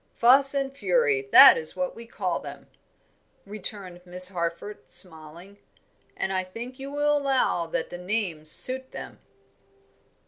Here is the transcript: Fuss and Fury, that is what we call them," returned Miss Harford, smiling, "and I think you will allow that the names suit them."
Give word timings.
Fuss 0.15 0.55
and 0.55 0.75
Fury, 0.75 1.21
that 1.31 1.57
is 1.57 1.75
what 1.75 1.95
we 1.95 2.07
call 2.07 2.39
them," 2.39 2.65
returned 3.45 4.01
Miss 4.03 4.29
Harford, 4.29 4.89
smiling, 4.91 5.59
"and 6.17 6.33
I 6.33 6.43
think 6.43 6.79
you 6.79 6.89
will 6.91 7.15
allow 7.19 7.67
that 7.67 7.91
the 7.91 7.99
names 7.99 8.49
suit 8.49 8.93
them." 8.93 9.19